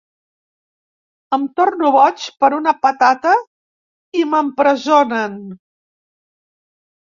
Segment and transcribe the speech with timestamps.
[1.37, 3.35] Em torno boig per una patata
[4.23, 5.39] i m'empresonen.